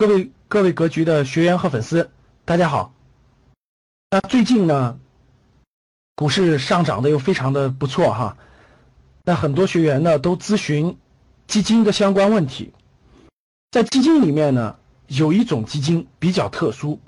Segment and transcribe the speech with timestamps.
[0.00, 2.10] 各位各位格局的学员和粉丝，
[2.46, 2.94] 大家好。
[4.10, 4.98] 那最近呢，
[6.16, 8.38] 股市上涨的又非常的不错哈。
[9.24, 10.96] 那很多学员呢都咨询
[11.46, 12.72] 基金的相关问题。
[13.72, 16.98] 在基金里面呢，有一种基金比较特殊，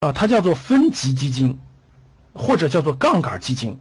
[0.00, 1.58] 啊，它叫做分级基金，
[2.34, 3.80] 或者叫做杠杆基金。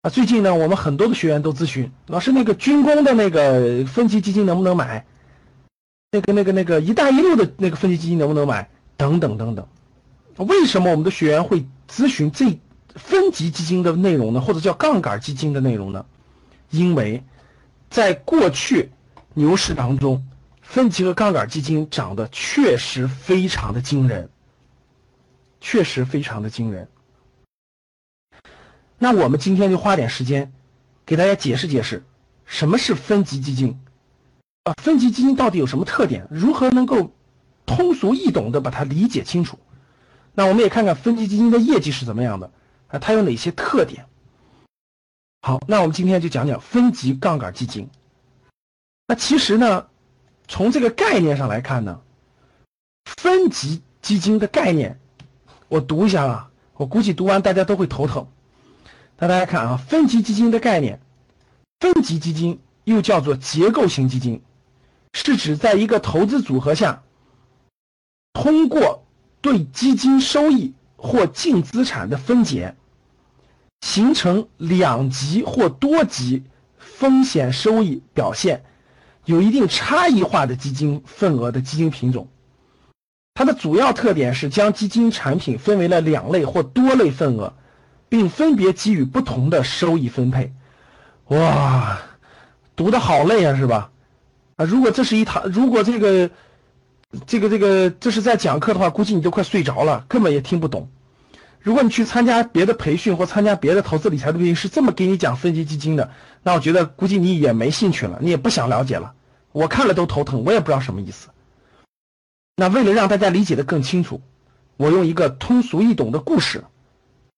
[0.00, 5.04] 啊，最近呢，我们很多的学员都咨询老师，那个军工的那个分级基金能不能买？
[6.12, 8.68] 那个、那个、那个“一带一路”的那个分级基金能不能买？
[8.96, 9.66] 等等等等。
[10.36, 12.58] 为什么我们的学员会咨询这
[12.96, 14.40] 分级基金的内容呢？
[14.40, 16.04] 或者叫杠杆基金的内容呢？
[16.70, 17.22] 因为，
[17.90, 18.90] 在过去
[19.34, 20.26] 牛市当中，
[20.62, 24.28] 分级和杠杆基金涨得确实非常的惊人，
[25.60, 26.88] 确实非常的惊人。
[28.98, 30.52] 那我们今天就花点时间，
[31.06, 32.02] 给大家解释解释，
[32.46, 33.78] 什么是分级基金。
[34.64, 36.26] 啊，分级基金到底有什么特点？
[36.30, 37.12] 如何能够
[37.64, 39.58] 通俗易懂的把它理解清楚？
[40.34, 42.50] 那我们也看看分级基金的业绩是怎么样的
[42.88, 42.98] 啊？
[42.98, 44.06] 它有哪些特点？
[45.42, 47.88] 好，那我们今天就讲讲分级杠杆基金。
[49.08, 49.86] 那其实呢，
[50.46, 52.00] 从这个概念上来看呢，
[53.16, 55.00] 分级基金的概念，
[55.68, 58.28] 我读一下啊，我估计读完大家都会头疼。
[59.18, 61.00] 那大家看啊，分级基金的概念，
[61.80, 64.42] 分级基金又叫做结构型基金。
[65.12, 67.02] 是指在一个投资组合下，
[68.32, 69.04] 通过
[69.40, 72.76] 对基金收益或净资产的分解，
[73.80, 76.44] 形成两级或多级
[76.78, 78.64] 风险收益表现
[79.24, 82.28] 有一定差异化的基金份额的基金品种。
[83.34, 87.54] 它的主要特点是将基金产品分为了两类或多类份额，
[88.08, 90.52] 并分别给予不同的收益分配。
[91.28, 91.98] 哇，
[92.76, 93.90] 读的好累啊，是吧？
[94.60, 96.30] 啊，如果这是一堂，如果这个，
[97.26, 100.90] 这个这个这是在讲课的话，估计你都快睡着了，根本也听不懂。
[101.60, 106.10] 如果你去参加别的培训或参加别的投资理财的培训，是这么给你讲分级基金的，
[106.42, 109.14] 那我觉得估计你也没兴趣了，你也不想了解了。
[109.52, 111.28] 我看了都头疼，我也不知道什么意思。
[112.56, 114.20] 那为了让大家理解的更清楚，
[114.76, 116.64] 我用一个通俗易懂的故事，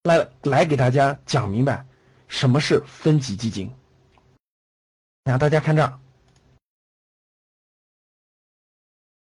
[0.02, 1.86] 来来给大家讲明白
[2.26, 3.70] 什么是分级基金。
[5.22, 6.01] 那大家看这儿。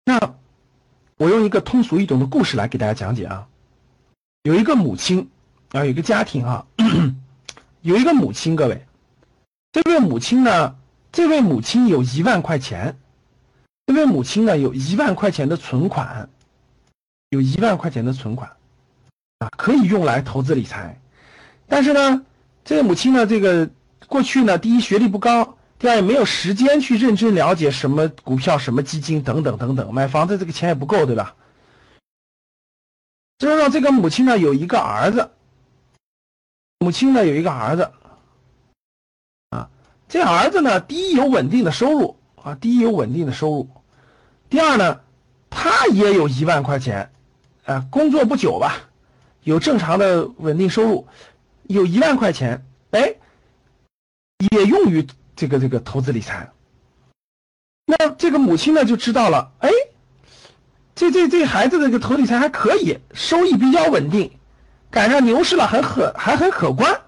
[0.05, 0.35] 那
[1.17, 3.47] 我用一个通俗易懂的故事来给大家讲解啊。
[4.43, 5.29] 有一个母亲
[5.71, 6.67] 啊，有一个家庭啊，
[7.81, 8.85] 有一个母亲，各位，
[9.71, 10.75] 这位母亲呢，
[11.11, 12.97] 这位母亲有一万块钱，
[13.87, 16.29] 这位母亲呢有一万块钱的存款，
[17.29, 18.51] 有一万块钱的存款
[19.39, 21.01] 啊，可以用来投资理财。
[21.67, 22.23] 但是呢，
[22.63, 23.67] 这位母亲呢，这个
[24.07, 25.54] 过去呢，第一学历不高。
[25.77, 29.93] 第二，也没有时间去认真了解什么股票、什么基金等等等等。
[29.93, 31.35] 买房子这个钱也不够，对吧？
[33.37, 35.31] 就让这个母亲呢有一个儿子，
[36.79, 37.91] 母亲呢有一个儿子，
[39.49, 39.69] 啊，
[40.07, 43.69] 这儿子呢，第一有稳定的收入啊，第一有稳定的收入，
[44.49, 45.01] 第二呢，
[45.49, 47.11] 他也有一万块钱，
[47.65, 48.77] 啊，工作不久吧，
[49.43, 51.05] 有正常的稳定收入，
[51.63, 53.15] 有一万块钱，哎，
[54.51, 55.05] 也用于。
[55.35, 56.49] 这个这个投资理财，
[57.85, 59.69] 那这个母亲呢就知道了，哎，
[60.95, 64.31] 这这这孩子这个投理财还可以，收益比较稳定，
[64.89, 67.01] 赶上牛市了，很可还很可观。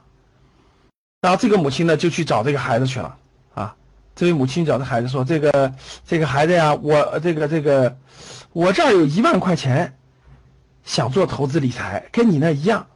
[1.22, 3.18] 然后这个母亲呢就去找这个孩子去了
[3.54, 3.76] 啊，
[4.14, 5.74] 这位母亲找这孩子说：“这个
[6.06, 7.98] 这个孩子呀，我这个这个
[8.52, 9.98] 我这儿有一万块钱，
[10.84, 12.88] 想做投资理财，跟你那一样，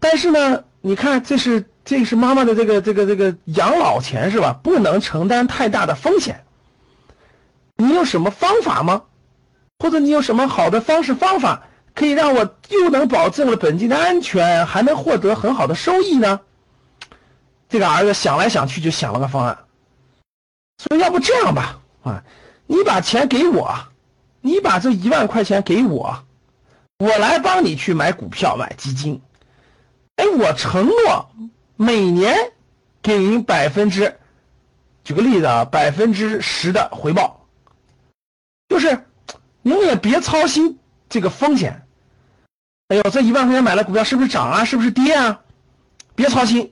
[0.00, 4.58] 但是呢，你看这是。”这是妈妈的这个这个这个养老钱是吧？
[4.62, 6.44] 不能承担太大的风险。
[7.76, 9.02] 你有什么方法吗？
[9.78, 11.62] 或者你有什么好的方式方法，
[11.94, 16.40] 可以让我又能保证了本金的安全，还能获得很好的收益呢？
[17.70, 19.58] 这个儿子想来想去就想了个方案，
[20.82, 22.22] 说要不这样吧，啊，
[22.66, 23.74] 你把钱给我，
[24.42, 26.24] 你把这一万块钱给我，
[26.98, 29.22] 我来帮你去买股票买基金。
[30.16, 31.30] 哎，我承诺。
[31.82, 32.36] 每年
[33.00, 34.18] 给您百分之
[35.02, 37.46] 举个例子啊，百分之十的回报，
[38.68, 39.06] 就是
[39.62, 40.78] 您也别操心
[41.08, 41.86] 这个风险。
[42.88, 44.66] 哎呦，这一万块钱买了股票是不是涨啊？
[44.66, 45.40] 是不是跌啊？
[46.14, 46.70] 别操心，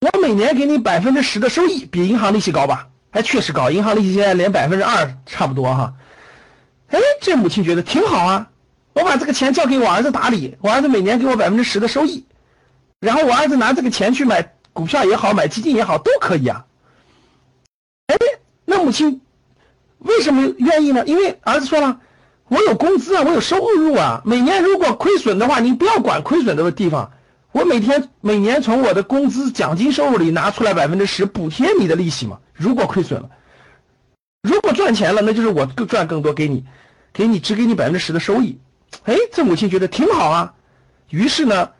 [0.00, 2.88] 我每年给你百分之十的收益，比银行利息高吧？
[3.12, 5.94] 哎，确实高，银行利息现在连百分之二差不多哈。
[6.88, 8.50] 哎，这母亲觉得挺好啊，
[8.94, 12.26] 我把这个钱交给我儿子打理，我儿子每年给我百分之十的收益，
[13.04, 16.64] 然后我儿子拿这个钱去买股票也好，买基金也好，都可以啊。
[18.06, 18.16] 哎，
[18.64, 19.20] 那母亲
[19.98, 21.04] 为什么愿意呢？
[21.06, 22.00] 因为儿子说了。
[22.48, 24.20] 我有工资啊，我有收入啊。
[24.24, 27.10] 每年如果亏损的话，你不要管亏损的地方。
[27.52, 32.40] 我每天每年从我的工资、奖金收入里拿出来百分之十补贴你的利息嘛。
[32.52, 33.30] 如果亏损了，
[34.42, 36.64] 如果赚钱了，那就是我更赚更多给你，
[37.14, 38.58] 给你只给你百分之十的收益。
[39.04, 40.54] 哎，这母亲觉得挺好啊。
[41.08, 41.70] 于是呢，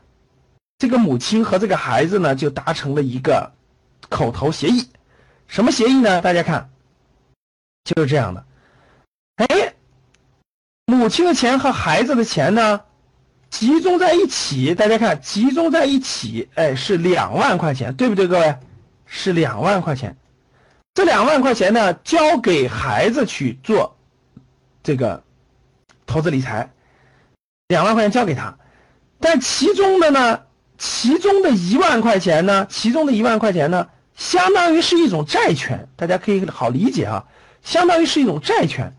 [0.79, 3.53] 这个母亲和这个孩子呢就达成了一个
[4.09, 4.89] 口头协议。
[5.47, 6.21] 什么协议呢？
[6.21, 6.71] 大家看，
[7.85, 8.45] 就是这样的。
[9.37, 9.75] 哎。
[10.87, 12.83] 母亲的钱和孩子的钱呢，
[13.49, 14.75] 集中在一起。
[14.75, 18.59] 大家看，集中在一起，哎，是两万块钱，对不对，各位？
[19.07, 20.19] 是两万块钱。
[20.93, 23.97] 这两万块钱呢，交给孩子去做
[24.83, 25.25] 这个
[26.05, 26.71] 投资理财，
[27.69, 28.59] 两万块钱交给他。
[29.19, 30.43] 但其中的呢，
[30.87, 37.25] 其中的一万块钱呢，其中的一万块钱呢，相当于是一种债权，大家可以好理解啊，
[37.63, 38.95] 相当于是一种债权。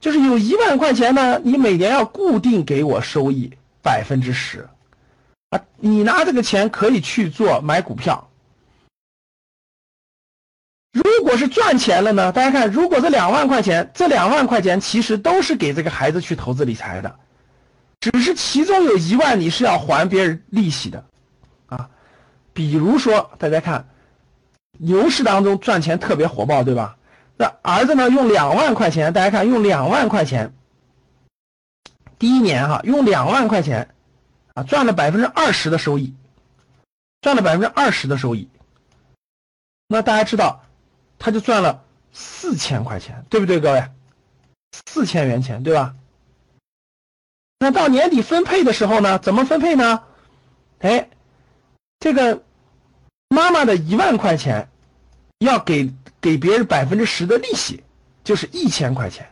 [0.00, 4.68] 就是有一万块钱呢，你每年要固定给我收益百分之十，
[5.50, 8.28] 啊，你拿这个钱可以去做买股票。
[10.92, 12.32] 如果是赚钱了呢？
[12.32, 17.20] 大家看，如果这两万块钱，这两万块钱其实都是给这个孩子去投资理财的，
[18.04, 21.06] 只是其中有一万你是要还别人利息的，
[21.64, 21.88] 啊，
[22.52, 23.88] 比如说大家看，
[24.72, 26.98] 牛市当中赚钱特别火爆，对吧？
[27.38, 28.10] 那儿子呢？
[28.10, 30.52] 用两万块钱，大家看，用两万块钱，
[32.18, 33.94] 第一年哈，用两万块钱，
[34.52, 36.14] 啊，赚了百分之二十的收益，
[37.22, 38.50] 赚了百分之二十的收益。
[39.88, 40.62] 那大家知道，
[41.18, 43.82] 他就赚了四千块钱，对不对，各位？
[44.86, 45.94] 四千元钱，对吧？
[47.64, 49.18] 那到年底分配的时候呢？
[49.18, 50.02] 怎么分配呢？
[50.80, 51.08] 哎，
[51.98, 52.42] 这个
[53.28, 54.68] 妈妈的一万块钱
[55.38, 55.92] 要给。
[56.24, 57.84] 给别人百分之十的利息，
[58.24, 59.28] 就是一千块钱，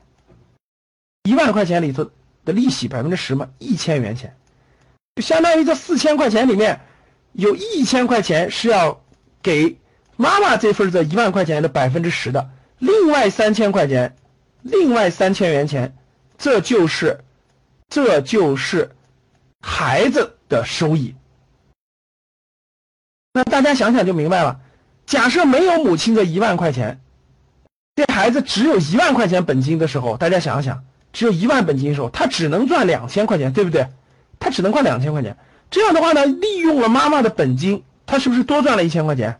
[1.22, 2.10] 一万块钱里头
[2.44, 4.36] 的利息百分之十嘛，一千元钱，
[5.16, 6.82] 就相当于这四千块钱里面，
[7.32, 9.02] 有一千块钱是要
[9.42, 9.78] 给
[10.18, 14.14] 妈妈这份这一万块钱的百分之十的，另外三千块钱，
[14.60, 15.96] 另外三千元钱，
[16.36, 17.20] 这就是，
[17.92, 18.90] 这就是
[19.60, 21.14] 孩子的收益。
[23.34, 24.62] 那大家想想就明白了。
[25.04, 27.02] 假设没有母亲的一万块钱，
[27.94, 33.86] 这孩子只有一万块钱本金的时候，大家想想，只有一万本金的时候，他只能赚两千块钱，对不对？
[34.40, 35.36] 他只能赚两千块钱。
[35.70, 39.38] 这样的话呢，利用了妈妈的本金，他是不是多赚了一千块钱？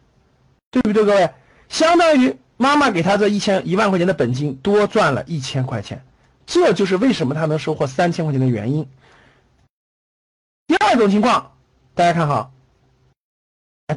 [0.70, 1.31] 对不对，各位？
[1.70, 6.05] 相当于妈妈给他这一千一万块钱的本金多赚了一千块钱，
[6.46, 8.88] 这就是为什么他能收获三千块钱的原因。
[10.66, 11.52] 第二种情况，
[11.94, 12.50] 大家看哈。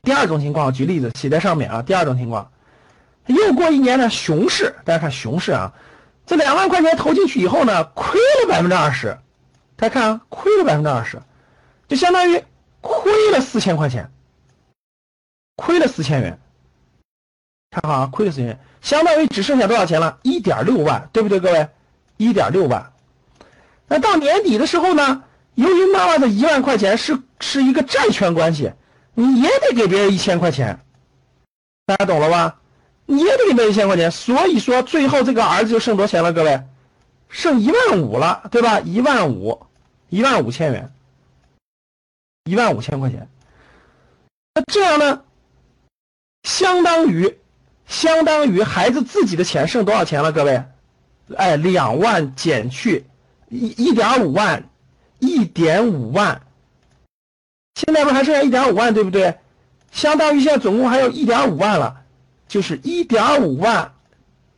[0.04, 1.82] 第二种情况，举例子写在上面啊。
[1.82, 2.52] 第二种情况，
[3.28, 5.74] 又过一年呢，熊市，大家看熊市啊，
[6.26, 9.18] 这两万块钱投进去以后呢，亏了百分之二十，
[9.78, 11.22] 大家看啊，亏了百分之二十，
[11.88, 12.44] 就相当于
[12.82, 14.12] 亏了四千块钱，
[15.56, 16.40] 亏了四千元，
[17.72, 20.20] 看好啊，亏了四千元，相当于只剩下多少钱了？
[20.24, 21.70] 一点六万，对不对，各位？
[22.18, 22.92] 一点六万。
[23.88, 25.24] 那到年底的时候呢，
[25.56, 28.74] 由于妈妈的一万块钱是是一个债权关系。
[29.18, 30.78] 你也得给别人一千块钱，
[31.86, 32.60] 大家懂了吧？
[33.06, 36.34] 你也得给别人一千块钱，所以说最后这个儿子就剩多少钱了？
[36.34, 36.62] 各位，
[37.30, 38.82] 剩一万五了，对吧？
[38.82, 39.68] 一万五，
[40.10, 40.92] 一万五千元，
[42.44, 43.30] 一万五千块钱。
[44.54, 45.22] 那这样呢，
[46.44, 47.38] 相当于，
[47.88, 50.34] 相当于孩子自己的钱剩多少钱了？
[50.34, 50.62] 各位，
[51.36, 53.06] 哎，两万减去
[53.50, 54.70] 一一点五万，
[55.20, 56.42] 一点五万。
[57.76, 59.38] 现在不还剩下一点五万，对不对？
[59.92, 62.04] 相当于现在总共还有一点五万了，
[62.48, 63.94] 就是一点五万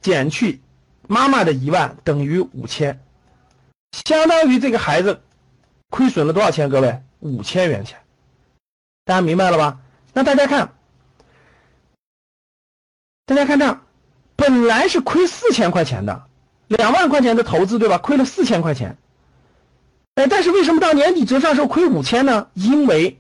[0.02, 0.62] 减去
[1.08, 3.00] 妈妈的一万等于五千，
[3.92, 5.22] 相当于这个孩子
[5.90, 6.70] 亏损了多少钱？
[6.70, 8.00] 各位，五千元钱，
[9.06, 9.80] 大家明白了吧？
[10.14, 10.74] 那大家看，
[13.26, 13.80] 大家看这，
[14.36, 16.27] 本来是亏四千块钱的，
[16.68, 17.98] 两万块钱的投资，对吧？
[17.98, 18.98] 亏了四千块钱。
[20.16, 22.48] 哎，但是为什么到年底折算时候亏五千呢？
[22.54, 23.20] 因为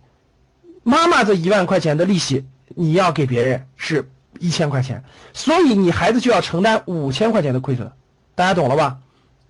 [0.83, 7.91] 妈妈这一万块钱的利息你要给别人是一千块钱，所以你孩子就要承担五千块钱的亏损，
[8.35, 8.99] 大家懂了吧？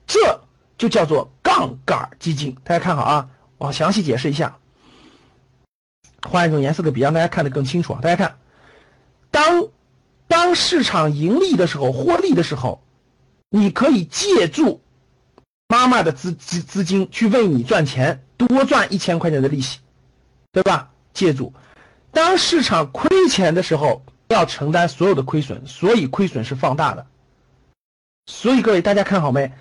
[0.05, 0.41] 这
[0.77, 2.55] 就叫做杠杆基金。
[2.63, 4.57] 大家看好啊，我详细解释一下。
[6.27, 7.99] 换一种颜色的笔，让大家看得更清楚啊！
[8.01, 8.37] 大家看，
[9.31, 9.67] 当
[10.27, 12.81] 当市场盈利的时候，获利的时候，
[13.49, 14.81] 你可以借助
[15.67, 19.79] 妈妈的资资资金去为你赚钱，多赚一千块钱的利息，
[20.51, 20.91] 对吧？
[21.13, 21.53] 借助。
[22.11, 27.07] 当市场亏钱的时候，要承担所有的亏损，所以亏损是放大的。
[28.25, 29.51] 所以各位大家看好没？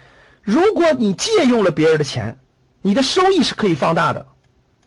[0.43, 2.39] 如果你借用了别人的钱，
[2.83, 4.27] 你的收益是可以放大的，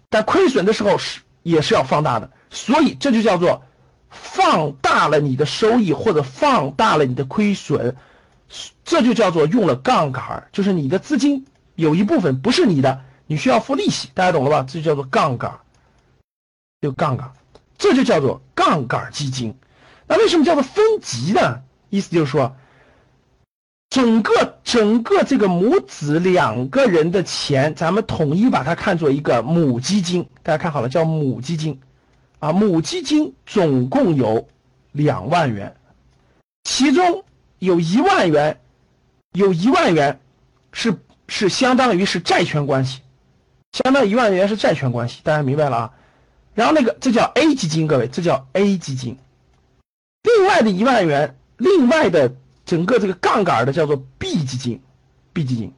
[0.10, 1.22] 但亏损的时候是。
[1.42, 3.64] 也是要放大的，所以这就叫做
[4.10, 7.96] 放大了你的收益或者放大了你的亏损，
[8.84, 14.66] 这就叫做用了杠杆儿，就是你的资金有一部分不是你的，你需要付利息，大家懂了吧？
[14.68, 15.60] 这就叫做杠杆儿，
[16.82, 17.32] 就杠杆，
[17.78, 19.56] 这就叫做杠杆基金。
[20.08, 21.62] 那为什么叫做分级呢？
[21.90, 22.56] 意思就是说。
[23.92, 30.24] 整个整个这个母子两个人的钱，咱们统一把它看作一个母基金。
[30.44, 31.82] 大家看好了，叫母基金，
[32.38, 34.48] 啊，母基金总共有
[34.92, 35.76] 两万元，
[36.66, 37.24] 其中
[37.60, 38.60] 有一万元，
[39.34, 40.20] 有一万元
[40.74, 40.98] 是
[41.28, 43.02] 是相当于是债权关系，
[43.72, 45.94] 相当于一万元是债权关系，大家明白了啊？
[46.56, 49.18] 然后那个这叫 A 基金，各位，这叫 A 基金，
[50.24, 52.36] 另外的一万元，另外的。
[52.66, 54.80] 整个这个杠杆的叫做 B 基金
[55.34, 55.74] ，B 基金，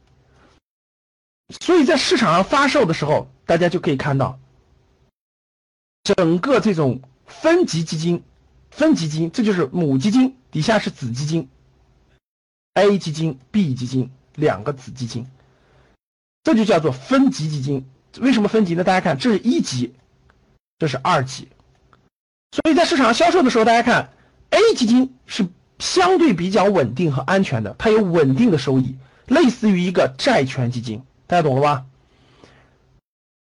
[1.61, 4.37] 所以在市场上发售的时候，大家就可以看到，
[6.03, 8.25] 整个这种分级基金、
[8.71, 11.47] 分级基金，这就是母基金，底下是子基金
[12.73, 15.27] ，A 基金、B 基金两个子基金，
[16.43, 17.85] 这就叫做分级基金。
[18.19, 18.83] 为什么分级呢？
[18.83, 19.93] 大家看，这是一级，
[20.79, 21.47] 这是二级，
[22.51, 24.09] 所以在市场销售的时候，大家看
[24.49, 25.47] A 基金是。
[25.79, 31.85] 相对比较稳定和安全的，它有稳定的收益，类似于一个债权基金，大家懂了吧？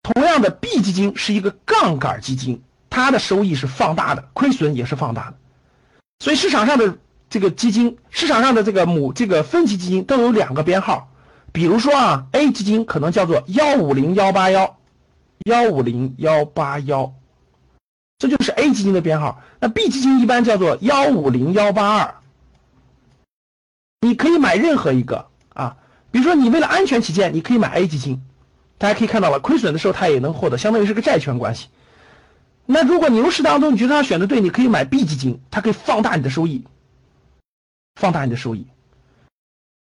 [0.02, 5.38] 同样的，B 基金是一个杠杆基金，它的收益是放大的，亏损也是放大的。
[6.18, 6.98] 所以市场上的
[7.30, 11.10] 这个基金，市场上的这个母这个分级基金都有两个编号，
[11.52, 14.78] 比如说啊，A 基金可能叫做幺五零幺八幺，
[15.44, 17.14] 幺五零幺八幺。
[18.18, 22.14] 这就是 A 基金的编号，那 B 基金一般叫做幺五零幺八二。
[24.00, 25.76] 你可以买任何一个啊，
[26.10, 28.22] 比如说你为了安全起见，你可以买 A 基金。
[28.76, 31.66] 大家可以看到了，亏损的时候它也能获得，相当于是个债权关系。
[32.64, 36.64] 那如果牛市当中你觉得它选的对，你可以买 B 基金，它可以放大你的收益，
[37.98, 38.66] 放大你的收益。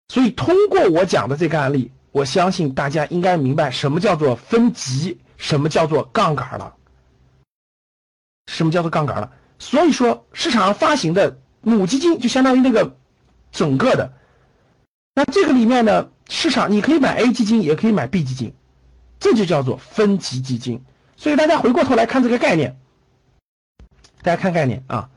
[0.07, 6.73] 所以通过我讲的这个案例，我相信大家应该明白什么叫做分级，什么叫做杠杆了。
[8.47, 9.31] 什么叫做杠杆了？
[9.59, 12.95] 所以说市场上发行的母基金就相当于那个
[13.51, 14.13] 整个的，
[15.13, 18.53] 那这个里面呢，市场你可以买 A 基金，也可以买 B 基金，
[19.19, 20.81] 这就叫做分级基金。
[21.17, 22.79] 所以大家回过头来看这个概念，
[24.21, 25.09] 大家看概念啊，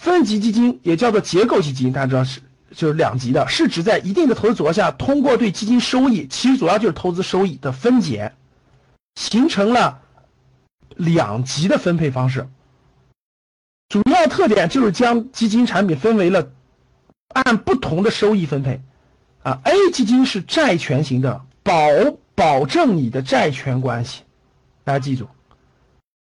[0.00, 2.40] 分级基金也叫做结构基金，大家知道是
[2.72, 8.32] 就是两级的，是指在一定的投资组合下，通过对基金收益，其实主要就是投资收益的分解，
[9.14, 10.00] 形成了。
[10.96, 12.46] 两级的分配方式，
[13.88, 16.50] 主要特点就是将基金产品分为了
[17.28, 18.82] 按不同的收益分配。
[19.42, 21.72] 啊，A 基金是债权型的，保
[22.34, 24.24] 保证你的债权关系，
[24.84, 25.26] 大家记住。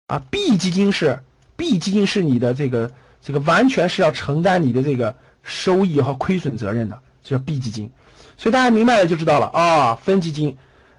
[0.07, 1.23] 啊，B 基金是
[1.55, 2.91] B 基金是你的这个
[3.25, 7.91] 这个完全是要承担你的这个收益和亏损责任的，叫 B 基金。
[8.37, 10.57] 所以大家明白了就知道了啊，分基金。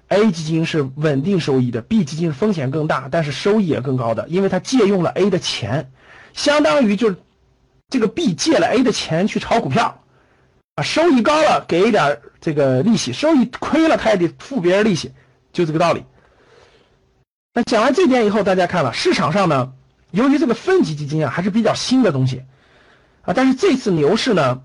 [0.09, 5.91] A 基金是稳定收益的，B 基金风险更大，但是收益也更高的，因为它借用了 A 的钱，
[6.33, 7.17] 相当于就是
[7.89, 10.01] 这个 B 借了 A 的钱去炒股票，
[10.75, 15.11] 啊，收益高了给一点这个利息，收益亏了他也得付别人利息，
[15.51, 16.05] 就这个道理。
[17.53, 19.73] 那讲完这点以后，大家看了市场上呢，
[20.11, 22.43] 由于这个分级基金啊还是比较新的东西，
[23.21, 24.61] 啊，但是这次牛市呢，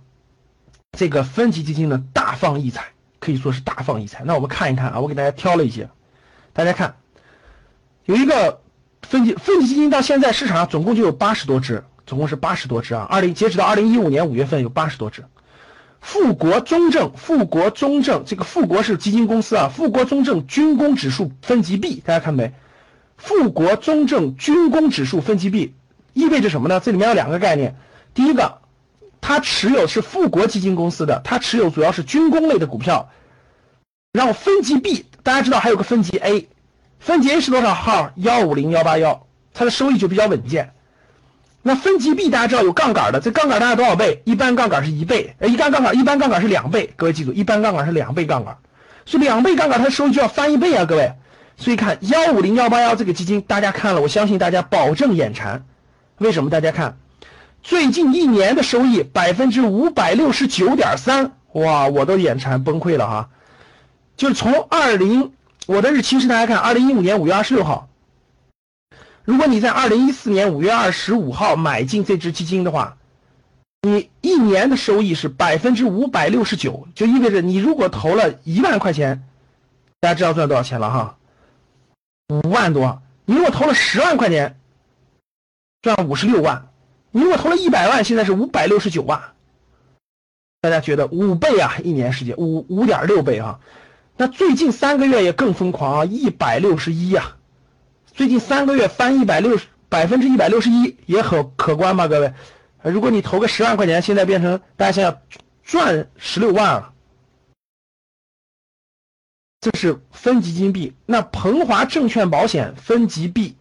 [0.92, 2.86] 这个分级基金呢大放异彩。
[3.24, 4.24] 可以说是大放异彩。
[4.24, 5.88] 那我们看一看啊，我给大家挑了一些，
[6.52, 6.96] 大家看，
[8.04, 8.60] 有一个
[9.00, 13.06] 分级分级基金，到现在市场上总共就有八十多只，总共是八十多只啊。
[13.08, 15.24] 二零截止到二零一五年五月份有八十多只。
[16.00, 19.68] 富国中证，富国中证，这个富国是基金公司啊。
[19.68, 22.52] 富国中证军工指数分级 B，大家看没？
[23.22, 25.74] 富国中证军工指数分级 B
[26.12, 26.80] 意味着什么呢？
[26.80, 27.76] 这里面有两个概念，
[28.14, 28.58] 第一个。
[29.24, 33.08] 他持有是富国基金公司的，他持有主要是军工类的股票。
[34.12, 36.48] 然后分级 B，大家知道还有个分级 A，
[36.98, 38.10] 分级 A 是多少号？
[38.16, 39.24] 幺五零幺八幺，
[39.54, 40.72] 它的收益就比较稳健。
[41.62, 44.22] 那分级 B 大家知道有杠杆的，这杠杆大概多少倍？
[44.24, 46.92] 一般杠杆是一倍，呃，一般杠杆一般杠杆是两倍。
[46.96, 48.58] 各位记住，一般杠杆是两倍杠杆，
[49.06, 51.12] 所以两倍杠杆它的收益就要翻一倍啊，各位。
[51.56, 55.64] 所以看幺五零幺八幺这个基金，大家看了，我相信大家保证眼馋。
[56.18, 56.50] 为什么？
[56.50, 56.98] 大家看，
[57.62, 63.30] 最近一年的收益百分之五百六十九点三，哇，我都眼馋崩溃了哈。
[64.16, 65.32] 就是从二零，
[65.66, 67.88] 我的日期是大家看二零一五年五月二十六号。
[69.24, 72.96] 如果你在二零一四年五月二十五号买进这只基金的话，
[73.82, 79.24] 你一年的收益是百分之五百六十九，就意味着你如果投了一万块钱，
[80.00, 81.16] 大家知道赚多少钱了哈？
[82.40, 83.02] 五万多。
[83.24, 84.58] 你如果投了十万块钱，
[85.82, 86.68] 赚五十六万。
[87.10, 89.20] 你如果投了一百万，现在是五百六十九万。
[90.60, 91.74] 大家觉得五倍啊？
[91.82, 93.60] 一年时间五五点六倍啊？
[94.16, 97.36] 那最近三个月也更疯狂啊，一百六十一呀。
[98.12, 102.32] 最近三个月翻一百六十百分之一百六十一也很可观吧，各位？
[102.82, 105.20] 如果你投个十万块钱，现在变成大家想想
[105.64, 106.91] 赚十六万了，
[109.62, 110.92] 这是分级金币。
[111.06, 113.56] 那鹏华证券保险分级 B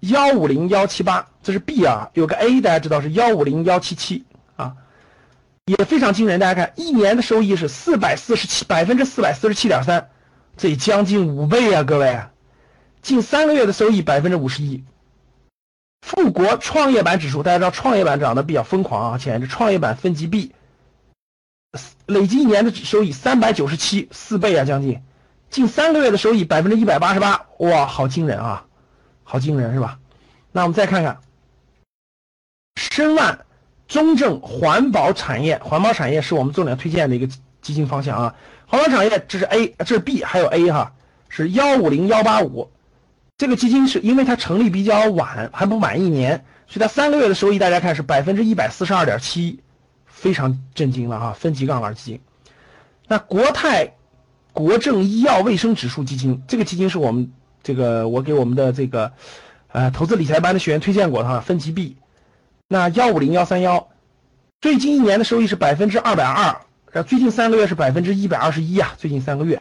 [0.00, 4.76] 幺五零幺七八，这是 B 啊，有个 A 大家知道是幺五零幺七七啊，
[5.64, 6.38] 也非常惊人。
[6.38, 10.10] 大家看一年的收益是四百四十七百分之四百四十七点三，
[10.58, 12.20] 这将近五倍啊，各位。
[13.00, 14.84] 近三个月的收益百分之五十一，
[16.02, 20.52] 富国创业板指数，大家知道创业板涨得比较疯狂啊，前一创业板分级 B，
[22.04, 25.00] 累计一年的收益三百九十七，四倍啊，将近，
[25.50, 28.66] 近三个月的收益百分之一百八十八，哇，好惊人啊，
[29.24, 29.98] 好惊人是吧？
[30.52, 31.18] 那我们再看看，
[32.76, 33.46] 申万
[33.88, 37.26] 中证环保产业，环保产业是我们重点推荐的一个
[37.62, 38.34] 基金方向啊，
[38.66, 40.92] 环保产业这是 A，这是 B，还有 A 哈，
[41.28, 42.70] 是幺五零幺八五。
[43.38, 49.60] 这个基金是因为它成立比较晚，还不满一年，所以它三个月的收益大家看是百分之一百四十二点七，
[50.06, 51.32] 非常震惊了哈！
[51.38, 52.20] 分级杠杆基金。
[53.06, 53.92] 那国泰
[54.56, 57.30] 国政医药卫生指数基金，这个基金是我们
[57.62, 59.12] 这个我给我们的这个
[59.68, 61.98] 呃投资理财班的学员推荐过的哈，分级 B。
[62.66, 63.88] 那幺五零幺三幺，
[64.62, 69.60] 最近一年的收益是百分之二百二，然后最近三个月是百分之一百二十一啊，最近三个月。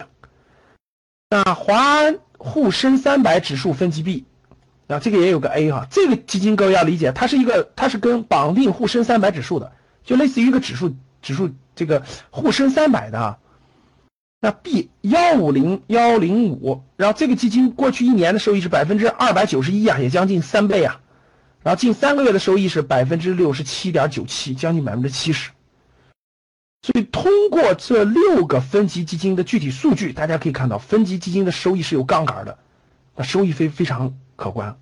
[1.30, 2.20] 那华安。
[2.38, 4.26] 沪深三百指数分级 B，
[4.88, 9.72] 啊，这个也有个 A 哈，这个基金各位要理解，它是一个，它是跟绑定沪深三百指数的，
[10.04, 13.38] 就类似于一个指数，指数这个沪深三百的啊。
[14.46, 21.02] 那 B 幺五零幺零五，然后这个基金过去一年的收益是百分之二百九十一啊，也将近三倍啊，
[21.64, 25.50] 然后近三个月的收益是百分之六十七点九七，将近百分之七十。
[26.84, 32.60] 所以通过这六个分级基金的具体数据，大家可以看到分级基金的收益是有杠杆的，
[33.16, 34.78] 那收益非非常可观。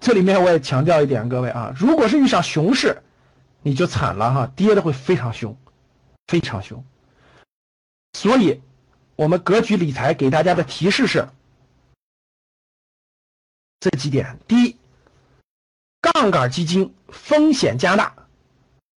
[0.00, 2.98] 这里面我也强调一点，各位啊，如果是遇上熊市，
[3.62, 5.56] 你就惨了哈，跌的会非常凶，
[6.26, 6.84] 非常凶。
[8.12, 8.60] 所以，
[9.16, 11.28] 我们格局理财给大家的提示是
[13.80, 14.76] 这几点：第一，
[16.00, 18.14] 杠杆基金风险加大。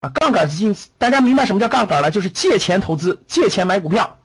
[0.00, 2.10] 啊，杠杆基金，大家明白什么叫杠杆了？
[2.10, 4.18] 就是借钱投资，借钱买股票。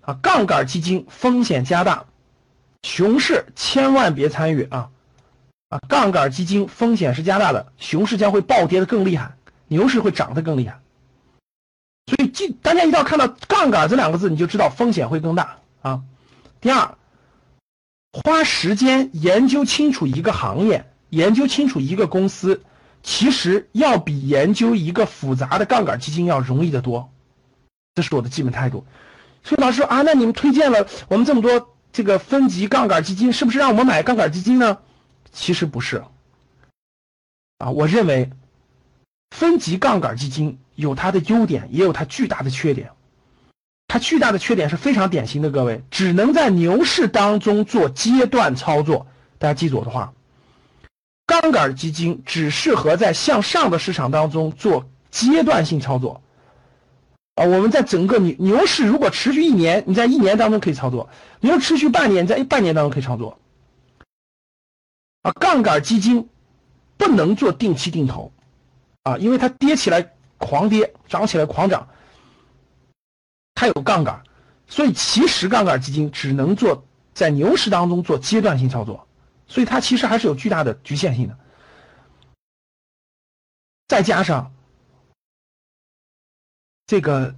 [0.00, 2.06] 啊，杠杆基金风险加大，
[2.82, 4.90] 熊市千万别参与啊！
[5.68, 9.36] 啊，杠杆基金风险是加大的，熊市将会暴跌的更厉害，
[9.68, 10.80] 牛市会涨得更厉害。
[12.06, 16.02] 所以，记大家一定要看到杠杆这两个字，你就知道风险会更大啊。
[16.60, 16.96] 第二，
[18.12, 22.62] 花时间研究清楚一个行业，研究清楚一个公司。
[23.02, 27.12] 其实要比研究一个复杂的杠杆基金要容易得多，
[27.94, 28.84] 这是我的基本态度。
[29.44, 34.78] 所以老师啊，那你们推荐了我们这么多这个分级杠杆基金，是不是让我们买杠杆基金呢？
[35.30, 36.02] 其实不是。
[37.58, 38.30] 啊，我认为
[39.30, 42.90] 分级杠杆基金有它的优点，也有它巨大的缺点。
[43.88, 49.06] 它巨大的缺点是非常典型的，各位只能在牛市当中做阶段操作。
[49.38, 50.12] 大家记住我的话。
[51.26, 56.22] 杠杆基金只适合在向上的市场当中做阶段性操作，
[57.34, 61.08] 啊，我们在整个牛牛市如果持续一年，你在一年当中可以操作；
[61.40, 63.40] 你要持续半年，在半年当中可以操作。
[65.22, 66.28] 啊，杠杆基金
[66.96, 68.30] 不能做定期定投，
[69.02, 71.88] 啊，因为它跌起来狂跌，涨起来狂涨，
[73.54, 74.22] 它有杠杆，
[74.66, 79.06] 所以其实杠杆基金只能做在牛市当中做阶段性操作。
[79.48, 81.38] 所以它其实还是有巨大的局限性的，
[83.86, 84.52] 再加上
[86.88, 87.36] 这个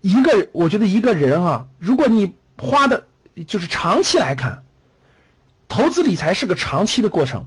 [0.00, 3.08] 一个，我觉得一个人啊，如果你花的
[3.48, 4.64] 就是长期来看，
[5.66, 7.44] 投资理财是个长期的过程，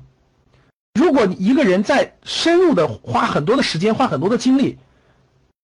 [0.96, 4.78] 如果一个人在深入的花很多的时间、花很多的精力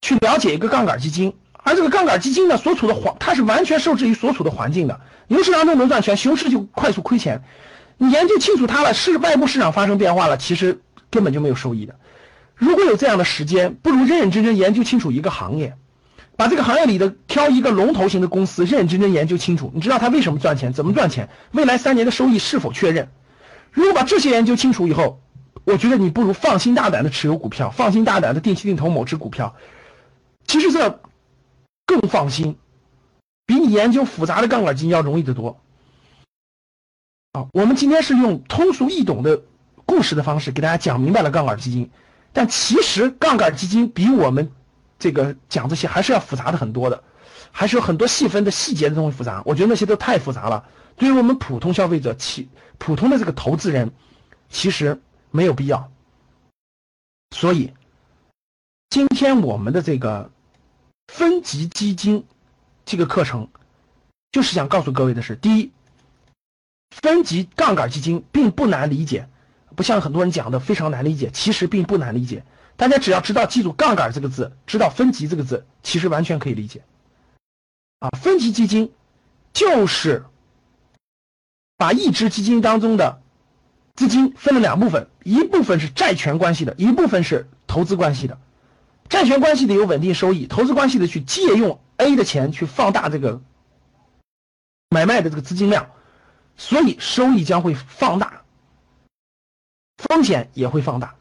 [0.02, 5.00] 去了解一个杠杆基金，而这个杠杆基金呢所处的环，它是完全受制于所处的环境的。
[5.28, 7.42] 牛市当中能赚钱，熊市就快速亏钱。
[7.96, 11.94] 你研究清楚它了，是外部市场发生变化了，其实根本就没有收益的。
[12.54, 15.76] 如果有这样的时间，不如认认真真研究清楚一个行业，
[16.36, 23.08] 把这个行业里的挑一个龙头型的公司，认认真真研究清楚，你知道它为什么赚钱，怎么赚钱，未来三年的收益是否确认。
[23.72, 25.20] 如果把这些研究清楚以后，
[25.64, 29.56] 我觉得你不如放心大胆的持有股票，放心大胆的定期定投某只股票。
[30.46, 31.00] 其实这
[31.86, 32.58] 更放心，
[33.46, 35.58] 比你研究复杂的杠杆基金要容易得多。
[37.32, 39.42] 啊，我们今天是用通俗易懂的
[39.86, 41.90] 故事的方式给大家讲明白了杠杆基金，
[42.32, 44.52] 但其实杠杆基金比我们
[44.98, 47.02] 这个讲这些还是要复杂的很多的，
[47.50, 49.42] 还是有很多细分的细节的东西复杂。
[49.46, 50.64] 我觉得那些都太复杂了，
[51.02, 53.90] 对于我们普通消费者，其普通的这个投资人，
[54.48, 55.90] 其实没有必要。
[57.34, 57.74] 所以，
[58.88, 60.30] 今天我们的这个
[61.08, 62.24] 分级基金
[62.84, 63.48] 这个课程，
[64.30, 65.72] 就是想告诉各位的是，第一。
[66.92, 69.28] 分级杠杆基金并不难理解，
[69.74, 72.44] 不像很多人讲的非常难理解，其实并不难理解。
[72.76, 76.84] 大家只要知道记住“杠杆”这个字，知道“分级”这个字，其实完全可以理解。
[77.98, 78.92] 啊，分级基金
[79.52, 80.24] 就是
[81.82, 83.20] 把一只基金当中的
[83.96, 88.38] 资金分了两部分，一部分是债权关系的，一部分是投资关系的。
[89.08, 93.42] 债权关系的有稳定收益，投资关系的去借用 A 的钱去放大这个
[94.90, 95.90] 买卖的这个资金量。
[96.56, 98.42] 所以收益将会放大，
[99.96, 101.16] 风险也会放大。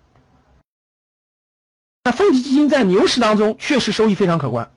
[2.04, 4.71] 那分级基金在牛市当中确实收益非常可观，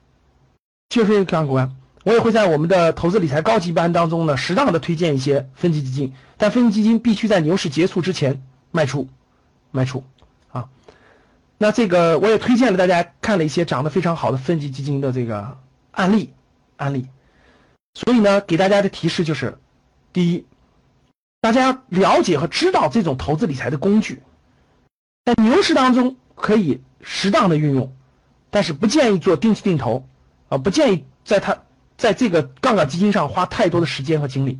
[0.89, 1.75] 确实非常可观。
[2.05, 9.09] 我也会在我们的投资理财高级班当中呢，适当的推荐一些分级基金，但分级基金必须在牛市结束之前卖出，
[9.71, 10.03] 卖出
[10.51, 10.69] 啊。
[11.57, 15.57] 那这个我也推荐了大家看了一些涨得非常好的分级基金的这个
[15.91, 16.31] 案例，
[16.77, 17.07] 案例。
[17.95, 19.57] 所以呢，给大家的提示就是。
[20.13, 20.45] 第一，
[21.41, 24.23] 大家了解和知道这种投资理财的工具，
[25.25, 27.93] 在牛市当中可以适当的运用，
[28.49, 30.07] 但是不建议做定期定投，
[30.47, 31.63] 啊，不建议在它
[31.97, 34.59] 在这个杠杆基金上花太多的时间和精力，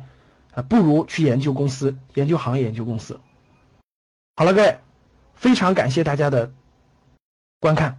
[0.54, 3.20] 啊，不如去研究公司、研究行业、研究公司。
[4.36, 4.78] 好了，各位，
[5.34, 6.52] 非常感谢大家的
[7.60, 7.98] 观看。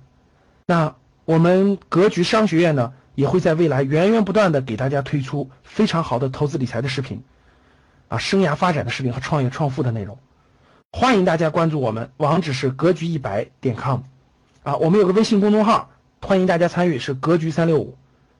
[0.65, 0.95] 那
[1.25, 7.23] 我们格局商学院呢，也会在未来源源不断的给大家推出非常好的投资理财的视频。
[8.09, 10.17] 啊，生涯发展的视频和创业创富的内容，
[10.93, 13.99] 欢迎大家关注我们，网址是格局一百点 com，
[14.63, 15.89] 啊，我们有个微信公众号，
[16.21, 17.97] 欢迎大家参与，是格局三六五，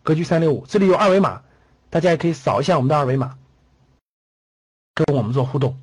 [0.08, 1.43] 格局三六五，这里有二维码，
[1.89, 3.38] 大家也可以扫一下我们的二维码，
[4.93, 5.78] 跟我们做互动。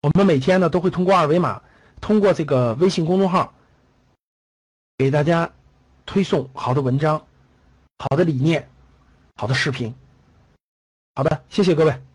[0.00, 1.60] 我们每天呢都会通过二维码，
[2.00, 3.52] 通过这个微信公众号，
[4.96, 5.52] 给大家
[6.06, 7.26] 推送好的文章、
[7.98, 8.70] 好的理念、
[9.36, 9.94] 好的视频。
[11.14, 12.09] 好的，谢谢各位。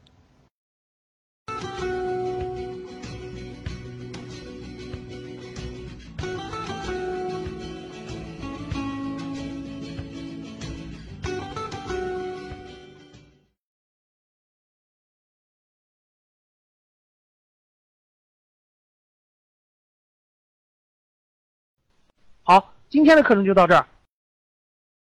[22.89, 23.85] 今天的课程就到这儿。